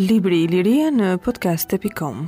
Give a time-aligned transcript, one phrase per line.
[0.00, 2.24] Libri i lirisë në podcast.com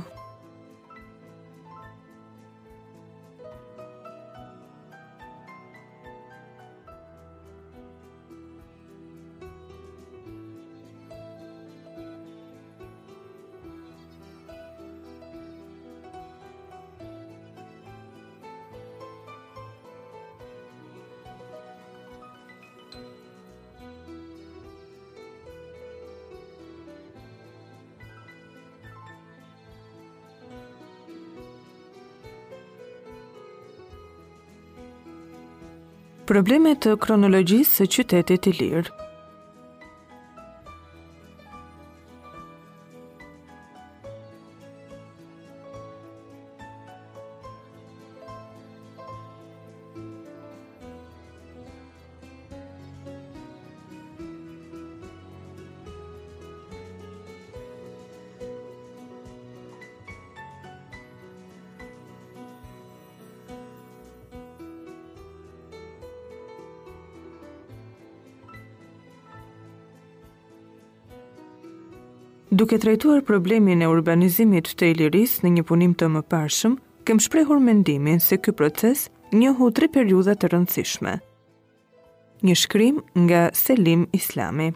[36.29, 38.87] Problemet të kronologjisë së qytetit të lirë.
[72.57, 76.75] Duke trajtuar problemin e urbanizimit të Iliris në një punim të mëparshëm,
[77.07, 81.15] kem shprehur mendimin se ky proces njohu tre periudha të rëndësishme.
[82.45, 84.67] Një shkrim nga Selim Islami.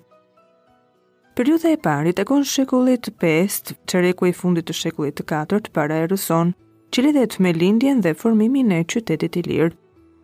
[1.38, 6.54] Periudha e parë takon shekullit 5, që e fundit të shekullit 4 para e rëson,
[6.94, 9.74] që lidhet me lindjen dhe formimin e qytetit i lirë.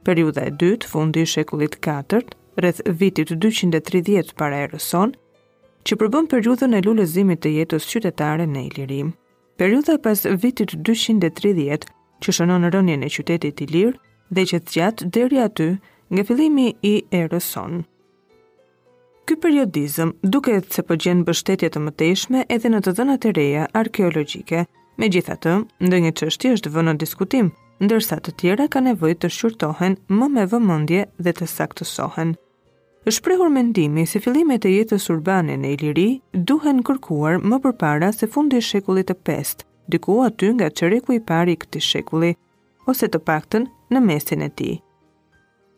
[0.03, 2.23] Periudha e dytë, fundi i shekullit 4,
[2.57, 5.13] rreth vitit 230 para erës sonë,
[5.89, 9.09] që përbën periudhën e lulëzimit të jetës qytetare në Ilirim.
[9.59, 11.89] Periudha pas vitit 230
[12.23, 13.97] që shënon rënjën e qytetit Ilir
[14.33, 15.67] dhe që të gjatë deri aty
[16.13, 17.83] nga fillimi i erës sonë.
[19.27, 23.67] Ky periodizëm duke se po gjen mbështetje të mëtejshme edhe në të dhënat e reja
[23.81, 24.63] arkeologjike.
[24.99, 25.53] Megjithatë,
[25.87, 30.43] ndonjë qështi është vënë në diskutim, ndërsa të tjera kanë nevojë të shqyrtohen më me
[30.51, 32.35] vëmendje dhe të saktësohen
[33.11, 36.05] është prehur mendimi se fillimet e jetës urbane në Iliri
[36.51, 39.65] duhen kërkuar më përpara se fundi i shekullit të 5,
[39.95, 42.29] diku aty nga çereku i parë i këtij shekulli,
[42.93, 44.77] ose të paktën në mesin e tij.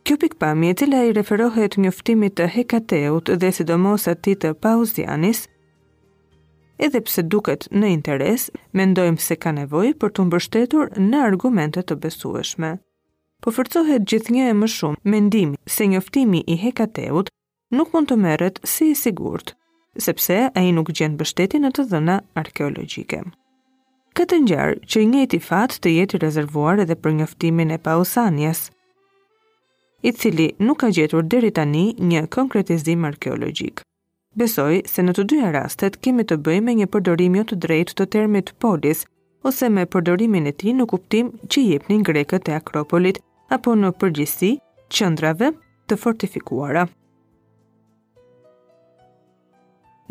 [0.06, 5.44] Kjo pikpamje e cila i referohet njoftimit të Hekateut dhe sidomos atit të Pauzianis,
[6.78, 11.98] edhe pse duket në interes, mendojmë se ka nevoj për të mbështetur në argumente të
[12.06, 12.76] besueshme
[13.46, 17.28] po forcohet gjithnjë e më shumë mendimi se njoftimi i Hekateut
[17.78, 19.52] nuk mund të merret si i sigurt,
[20.06, 23.20] sepse ai nuk gjen mbështetje në të dhëna arkeologjike.
[24.18, 28.64] Këtë ngjarë që i njëjti fat të jetë i rezervuar edhe për njoftimin e Pausanias,
[30.10, 33.84] i cili nuk ka gjetur deri tani një konkretizim arkeologjik.
[34.42, 37.98] Besoj se në të dyja rastet kemi të bëjmë me një përdorim jo të drejtë
[38.02, 39.06] të termit polis
[39.50, 43.22] ose me përdorimin e tij në kuptim që jepnin grekët e Akropolit
[43.54, 44.54] apo në përgjithësi
[44.90, 45.52] qendrave
[45.90, 46.86] të fortifikuara.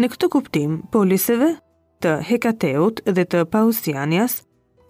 [0.01, 1.53] Në këtë kuptim, poliseve
[2.03, 4.41] të Hekateut dhe të Pausianias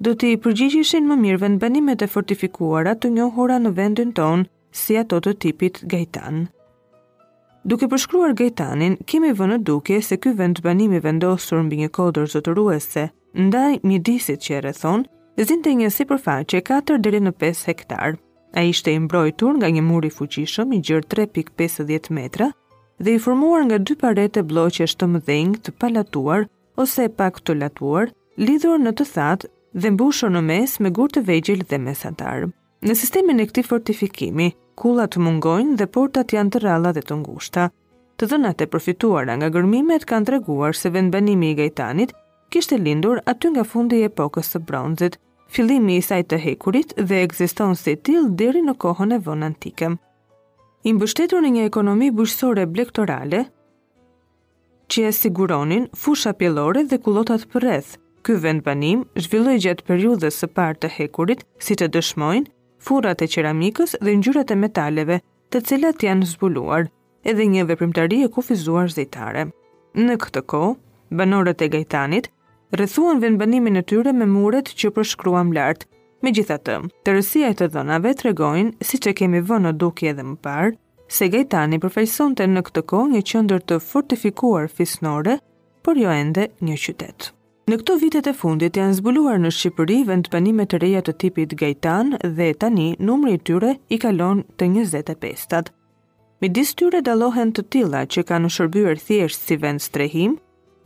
[0.02, 4.96] do të i përgjigjeshin më mirë vendbanimet e fortifikuara të njohura në vendin tonë si
[4.98, 6.46] ato të tipit Gajtan.
[7.64, 13.06] Duke përshkruar Gajtanin, kemi vënë duke se ky vendbanim i vendosur mbi një kodër zotëruese
[13.46, 15.06] ndaj mjedisit që e rrethon,
[15.40, 18.18] zinte një sipërfaqe 4 deri në 5 hektarë.
[18.56, 22.46] A ishte i mbrojtur nga një muri fuqishëm i gjërë 3.50 metra
[23.02, 26.44] dhe i formuar nga dy parete shtë të dhengë të palatuar
[26.84, 28.12] ose pak të latuar,
[28.50, 29.48] lidhur në të thatë
[29.82, 32.46] dhe mbushur në mes me gurë të vejgjil dhe mesatar.
[32.86, 34.48] Në sistemin e këtij fortifikimi,
[34.78, 37.66] kullat mungojnë dhe portat janë të ralla dhe të ngushta.
[38.18, 42.14] Të dhënat e përfituara nga gërmimet kanë treguar se vendbanimi i Gajtanit
[42.54, 45.18] kishte lindur aty nga fundi i epokës së Bronzit,
[45.54, 49.90] fillimi i saj të hekurit dhe ekziston si tillë deri në kohën e vonë antike.
[50.88, 53.44] I mbështetur në një ekonomi bujqësore blektorale,
[54.90, 57.94] që e siguronin fusha pjellore dhe kullotat përreth.
[58.24, 62.50] Ky vend banim zhvilloi gjatë periudhës së parë të hekurit, si të dëshmojnë,
[62.86, 65.18] furrat e qeramikës dhe ngjyrat e metaleve,
[65.52, 66.88] të cilat janë zbuluar,
[67.30, 69.46] edhe një veprimtari e kufizuar zejtare.
[69.96, 70.74] Në këtë kohë,
[71.20, 72.30] banorët e Gajtanit
[72.78, 75.84] rrethuan vendbanimin e tyre me muret që përshkruam lart.
[76.26, 76.76] Megjithatë,
[77.08, 80.72] rësia e të dhënave regojnë, siç e kemi vënë dukje edhe më parë,
[81.16, 85.36] se Gajtani përfaqësonte në këtë kohë një qendër të fortifikuar fisnore,
[85.84, 87.28] por jo ende një qytet.
[87.68, 92.14] Në këto vitet e fundit janë zbuluar në Shqipëri vendbanime të reja të tipit Gajtan
[92.40, 95.70] dhe tani numri i tyre i kalon të 25-tat.
[96.44, 100.34] Midis tyre dalohen të tilla që kanë shërbyer thjesht si vend strehim,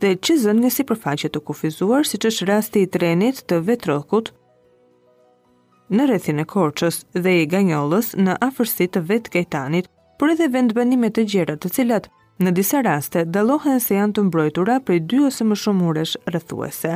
[0.01, 3.57] dhe që zën nga si përfaqet të kufizuar si që është rasti i trenit të
[3.69, 4.31] vetrokut
[5.97, 11.17] në rethin e korqës dhe i ganjollës në afërsi të vetë kejtanit, por edhe vendbanimet
[11.17, 12.07] e gjera të cilat
[12.39, 16.93] në disa raste dalohen se janë të mbrojtura prej dy ose më shumë uresh rëthuese.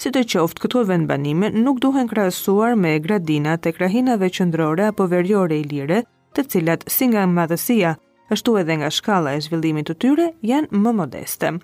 [0.00, 5.58] Si të qoftë, këto vendbanime nuk duhen krasuar me gradinat e krahinave qëndrore apo verjore
[5.60, 6.02] i lire,
[6.36, 7.96] të cilat si nga madhësia,
[8.30, 11.58] ashtu edhe nga shkala e zhvillimit të tyre, janë më Më modeste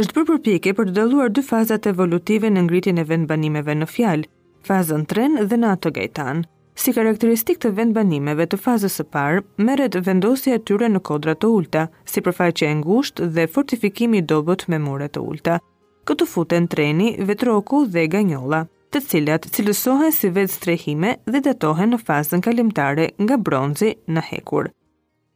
[0.00, 4.26] është bërë përpjekje për të dalluar dy fazat evolutive në ngritjen e vendbanimeve në fjalë,
[4.68, 6.42] fazën tren dhe në atë gajtan.
[6.76, 11.48] Si karakteristik të vendbanimeve të fazës së parë, merret vendosja e tyre në kodra të
[11.48, 15.58] ulta, si e ngushtë dhe fortifikimi i dobët me mure të ulta.
[16.04, 21.98] Këtu futen treni, vetroku dhe ganjolla, të cilat cilësohen si vetë strehime dhe datohen në
[22.06, 24.68] fazën kalimtare nga bronzi në hekur.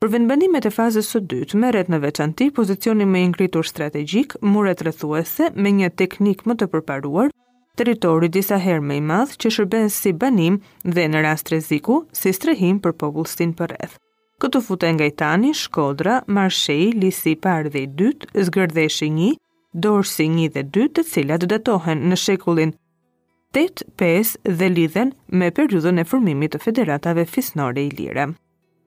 [0.03, 4.81] Për vendbanimet e fazës së dytë, merret në veçanti pozicioni më i ngritur strategjik, muret
[4.87, 7.29] rrethuese me një teknik më të përparuar,
[7.77, 10.57] territori disa herë më i madh që shërben si banim
[10.87, 13.99] dhe në rast rreziku si strehim për popullsinë përreth.
[14.41, 19.31] Këtu futen nga Shkodra, Marshej, Lisi par dhe i dytë, Zgërdheshi një,
[19.89, 22.73] Dorsi një dhe dytë të cilat datohen në shekullin
[23.53, 28.31] 8, 5 dhe lidhen me periudhën e formimit të federatave fisnore i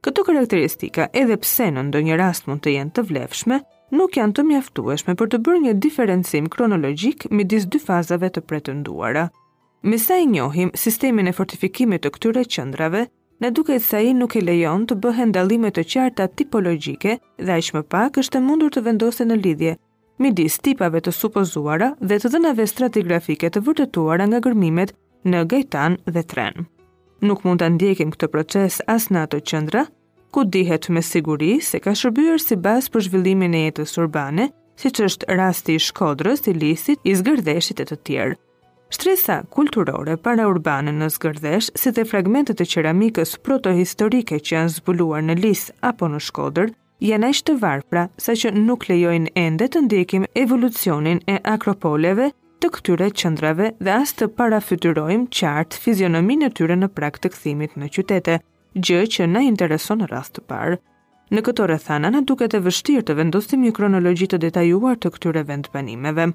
[0.03, 3.59] Këto karakteristika, edhe pse në ndonjë rast mund të jenë të vlefshme,
[3.95, 9.23] nuk janë të mjaftueshme për të bërë një diferencim kronologjik midis dy fazave të pretenduara.
[9.88, 13.05] Me sa i njohim sistemin e fortifikimit të këtyre qendrave,
[13.39, 17.71] na duket se ai nuk i lejon të bëhen dallime të qarta tipologjike dhe aq
[17.79, 19.77] më pak është e mundur të vendosen në lidhje
[20.23, 24.94] midis tipave të supozuara dhe të dhënave stratigrafike të vërtetuara nga gërmimet
[25.31, 26.67] në Gajtan dhe Tren
[27.23, 29.85] nuk mund të ndjekim këtë proces as në ato qëndra,
[30.33, 34.49] ku dihet me siguri se ka shërbyer si bas për zhvillimin e jetës urbane,
[34.81, 38.39] si që është rasti i shkodrës, i lisit, i zgërdeshit e të tjerë.
[38.93, 45.23] Shtresa kulturore para urbane në zgërdesh, si dhe fragmentet e qeramikës protohistorike që janë zbuluar
[45.25, 49.85] në lis apo në shkodrë, janë ashtë të varpra, sa që nuk lejojnë ende të
[49.87, 52.31] ndjekim evolucionin e akropoleve,
[52.63, 57.74] të këtyre qëndrave dhe as të parafytyrojmë qartë fizionomi e tyre në prak të këthimit
[57.81, 58.38] në qytete,
[58.86, 60.77] gjë që në intereson në rast të parë.
[61.33, 65.44] Në këto rëthana në duket e vështirë të vendosim një kronologi të detajuar të këtyre
[65.51, 66.30] vendbanimeve.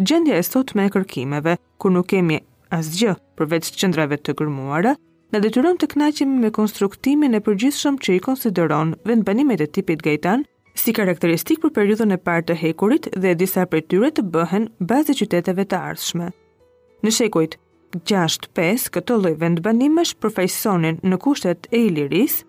[0.00, 2.40] Gjendja e sot me kërkimeve, kur nuk kemi
[2.72, 4.94] asgjë përveç qëndrave të gërmuara,
[5.36, 10.48] në detyron të knaqim me konstruktimin e përgjithshëm që i konsideron vendbanimet e tipit gajtanë
[10.74, 15.14] si karakteristik për periudhën e parë të hekurit dhe disa prej tyre të bëhen bazë
[15.14, 16.28] e qyteteve të ardhshme.
[17.04, 17.54] Në shekujt
[18.10, 22.42] 6-5, këto lloj vendbanimesh përfaqësonin në kushtet e Ilirisë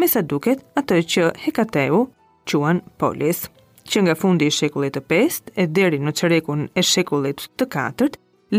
[0.00, 2.06] me sa duket atë që Hekateu
[2.50, 3.44] quan polis.
[3.90, 8.08] Që nga fundi i shekullit të 5 e deri në qërekun e shekullit të 4,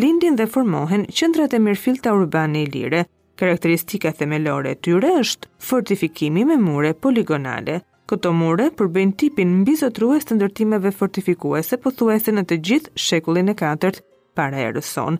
[0.03, 3.03] lindin dhe formohen qëndrat e mirëfil të urbane i lire.
[3.39, 7.79] Karakteristika themelore e tyre është fortifikimi me mure poligonale.
[8.11, 13.55] Këto mure përbën tipin mbizotrues të ndërtimeve fortifikuese po thuese në të gjithë shekullin e
[13.61, 14.03] 4
[14.37, 15.17] para erëson.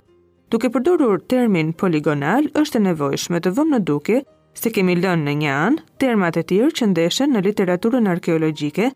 [0.52, 4.20] Duke përdorur termin poligonal, është e nevojshme të vëmë në duke
[4.54, 8.90] Si kemi lënë në një anë, termat e tjerë që ndeshen në literaturën arkeologjike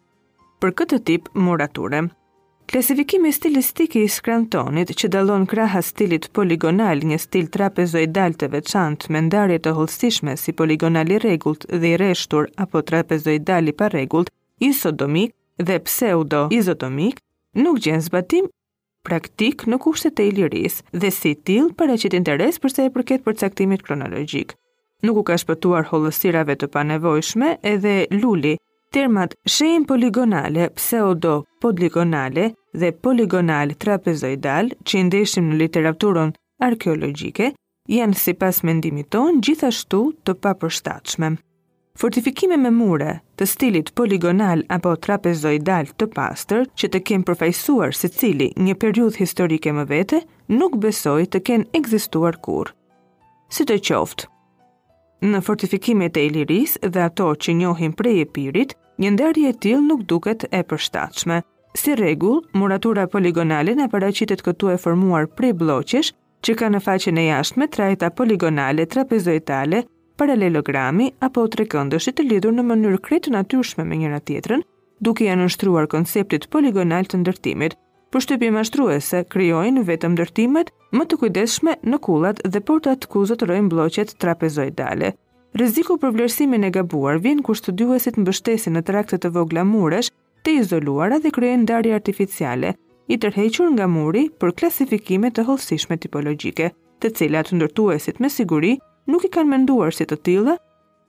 [0.62, 2.02] për këtë tip murature.
[2.66, 9.22] Klasifikimi stilistik i skrantonit që dalon kraha stilit poligonal një stil trapezoidal të veçantë me
[9.28, 13.88] ndarje të hollësishme si poligonal i regullt dhe i reshtur apo trapezoidal i pa
[14.66, 15.34] isodomik
[15.68, 17.18] dhe pseudo-izodomik,
[17.66, 18.46] nuk gjenë zbatim
[19.08, 23.24] praktik në kushtet e iliris dhe si til për e qëtë interes përse e përket
[23.26, 24.56] përcaktimit kronologjik
[25.06, 28.56] nuk u ka shpëtuar hollësirave të panevojshme edhe luli.
[28.96, 31.34] Termat shehin poligonale, pseudo
[31.64, 32.50] poligonale
[32.82, 36.32] dhe poligonal trapezoidal që i ndeshim në literaturën
[36.70, 37.50] arkeologjike
[37.96, 41.34] janë sipas mendimit ton gjithashtu të papërshtatshme.
[42.00, 48.48] Fortifikime me mure të stilit poligonal apo trapezoidal të pastër që të përfajsuar përfaqësuar secili
[48.66, 50.22] një periudhë historike më vete
[50.60, 52.74] nuk besoj të kenë ekzistuar kurrë.
[53.56, 54.28] Si të qoftë,
[55.24, 60.02] Në fortifikimet e Iliris dhe ato që njohin prej e pirit, një ndarje t'il nuk
[60.12, 61.42] duket e përshtachme.
[61.76, 66.12] Si regull, muratura poligonale në paracitet këtu e formuar prej bloqesh,
[66.44, 69.86] që ka në faqen e jashtme trajta poligonale, trapezoitale,
[70.20, 74.62] paralelogrami apo trekëndëshit të lidhur në mënyrë kretë natyrshme me njëra tjetrën,
[75.00, 77.76] duke janë nështruar konceptit poligonal të ndërtimit,
[78.16, 84.14] për mashtruese krijojnë vetëm ndërtimet më të kujdesshme në kullat dhe portat ku zotërojnë bloqet
[84.20, 85.12] trapezoidale.
[85.56, 90.10] Rreziku për vlerësimin e gabuar vjen kur studiuesit mbështesin në trakte të vogla muresh
[90.46, 92.74] të izoluara dhe krijojnë ndarje artificiale,
[93.08, 99.26] i tërhequr nga muri për klasifikime të hollësishme tipologjike, të cilat ndërtuesit me siguri nuk
[99.26, 100.56] i kanë menduar si të tilla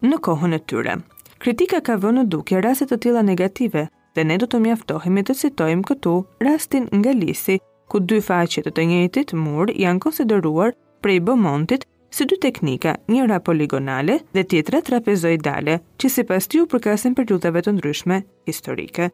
[0.03, 0.97] në kohën e tyre.
[1.39, 3.87] Kritika ka vënë në dukje raste të tilla negative
[4.17, 6.15] dhe ne do të mjaftohemi të citojmë këtu
[6.49, 7.59] rastin nga Lisi,
[7.93, 10.73] ku dy faqet të të njëjtit mur janë konsideruar
[11.05, 11.85] prej bëmontit
[12.17, 17.63] si dy teknika, njëra poligonale dhe tjetra trapezoidale, që si pas tju përkasin për gjutave
[17.67, 19.11] të ndryshme historike.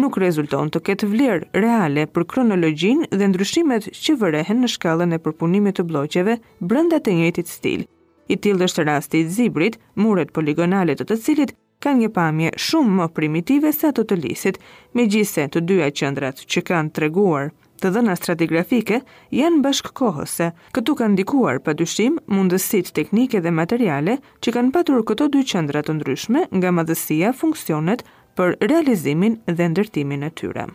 [0.00, 5.20] Nuk rezulton të ketë vlerë reale për kronologjin dhe ndryshimet që vërehen në shkallën e
[5.24, 6.38] përpunimit të bloqeve
[6.70, 7.86] brënda të njëjtit stil.
[8.32, 12.94] I tildë është rasti i zibrit, muret poligonale të të cilit kanë një pamje shumë
[12.98, 14.56] më primitive se ato të lisit,
[14.98, 17.50] me gjise të dyja qëndrat që kanë treguar
[17.82, 18.98] të dhëna stratigrafike
[19.40, 20.48] janë kohëse.
[20.78, 25.86] Këtu kanë ndikuar pa dyshim mundësit teknike dhe materiale që kanë patur këto dy qëndrat
[25.90, 28.04] të ndryshme nga madhësia funksionet
[28.38, 30.68] për realizimin dhe ndërtimin e tyre.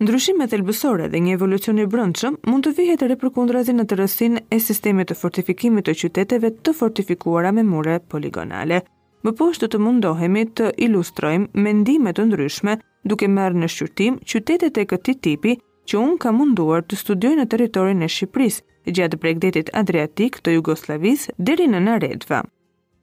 [0.00, 4.34] Ndryshimet elbësore dhe një evolucion i brëndshëm mund të vihet e reprukundrazi në të rësin
[4.52, 8.82] e sistemi të fortifikimit të qyteteve të fortifikuara me mure poligonale.
[9.24, 12.74] Më poshtë të mundohemi të ilustrojmë mendimet të ndryshme
[13.12, 15.56] duke marrë në shqyrtim qytetet e këti tipi
[15.88, 18.60] që unë ka munduar të studioj në teritorin e Shqipëris,
[19.00, 22.42] gjatë bregdetit Adriatik të Jugoslavis dheri në Naredva.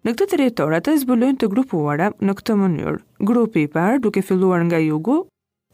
[0.05, 3.01] Në këtë teritorat e zbulojnë të grupuara në këtë mënyrë.
[3.31, 5.23] Grupi i parë duke filluar nga jugu,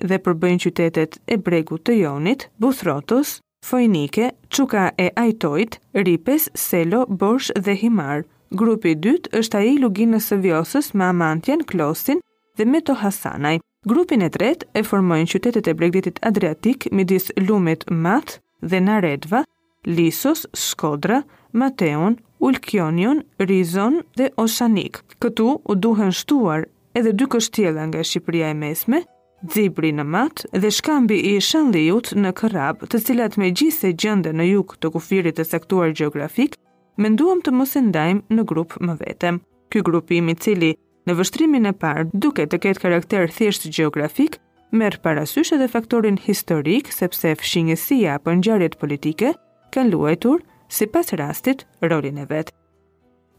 [0.07, 3.33] dhe përbëjnë qytetet e bregu të jonit, Buthrotus,
[3.69, 8.23] Fojnike, Quka e Ajtojt, Ripes, Selo, Borsh dhe Himar.
[8.61, 12.23] Grupi dytë është a i luginës së Sëvjosës me Amantjen, Klosin
[12.57, 13.59] dhe Meto Hasanaj.
[13.87, 19.43] Grupin e tretë e formojnë qytetet e bregdetit Adriatik, midis Lumet, Mat dhe Naredva,
[19.85, 21.21] Lisos, Skodra,
[21.53, 25.01] Mateon, Ulkionion, Rizon dhe Osanik.
[25.19, 29.03] Këtu u duhen shtuar edhe dy kështjela nga Shqipëria e mesme,
[29.41, 34.33] Dzibri në matë dhe shkambi i jutë në kërabë të cilat me gjithë e gjënde
[34.35, 36.57] në jukë të kufirit të sektuar geografik,
[36.99, 39.39] menduam të mos e ndajmë në grup më vetëm.
[39.71, 40.73] Ky grupim i cili
[41.07, 44.35] në vështrimin e parë duke të ketë karakter thjesht geografik,
[44.75, 49.31] merr parasysh edhe faktorin historik sepse fshinjësia për njërjet politike
[49.71, 52.51] kanë luajtur sipas rastit rolin e vet.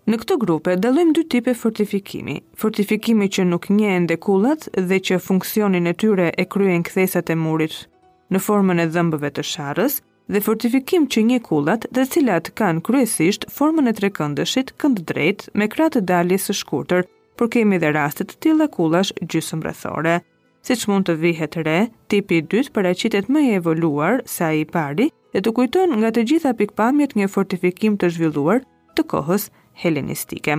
[0.09, 2.39] Në këtë grupe dalojmë dy tipe fortifikimi.
[2.57, 7.37] Fortifikimi që nuk nje e ndekullat dhe që funksionin e tyre e kryen këthesat e
[7.37, 7.83] murit
[8.33, 9.99] në formën e dhëmbëve të sharës
[10.31, 15.67] dhe fortifikim që një kullat dhe cilat kanë kryesisht formën e trekëndëshit këndë drejt me
[15.71, 17.05] kratë dalje së shkurtër,
[17.37, 20.21] por kemi dhe rastet të tila kullash gjysëm rëthore.
[20.63, 21.79] Si që mund të vihet re,
[22.13, 26.11] tipi 2 për e qitet më e evoluar, sa i pari, dhe të kujton nga
[26.15, 28.61] të gjitha pikpamjet një fortifikim të zhvilluar
[28.99, 29.49] të kohës
[29.81, 30.57] helenistike.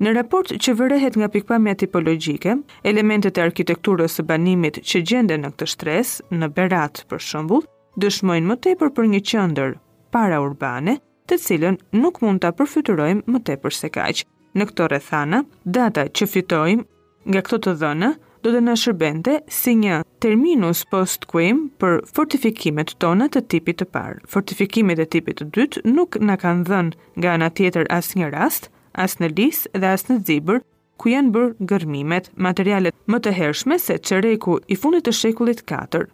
[0.00, 2.54] Në raport që vërehet nga pikpamja tipologjike,
[2.88, 7.66] elementet e arkitekturës së banimit që gjenden në këtë shtresë, në Berat për shembull,
[8.00, 9.74] dëshmojnë më tepër për një qendër
[10.14, 10.96] paraurbane,
[11.28, 14.24] të cilën nuk mund ta përfytyrojmë më tepër se kaq.
[14.56, 16.88] Në këtë rrethana, data që fitojmë
[17.30, 18.10] nga këto të dhëna
[18.42, 24.20] do të na shërbente si një terminus post-quem për fortifikimet tona të tipit të parë.
[24.32, 29.18] Fortifikimet e tipit të dytë nuk na kanë dhënë nga ana tjetër asnjë rast, as
[29.20, 30.62] në lisë dhe as në zibër
[31.00, 36.08] ku janë bërë gërmimet, materialet më të hershme se çereku i fundit të shekullit 4.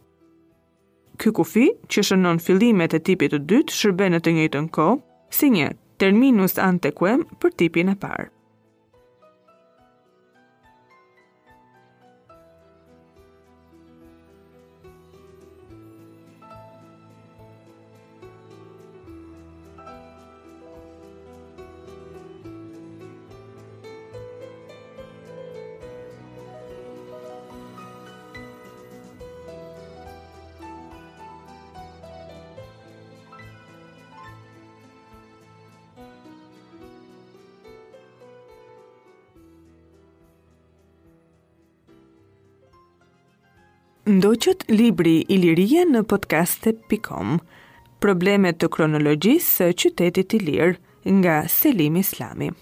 [1.17, 4.99] Ky kufi, që shënon fillimet e tipit të dytë, shërben në të njëjtën kohë
[5.39, 8.31] si një terminus antequem për tipin e parë.
[44.07, 47.33] Ndoqët libri i lirije në podcaste.com
[48.05, 52.53] Problemet të kronologjisë së qytetit i lirë nga Selim Islami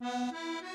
[0.00, 0.67] Música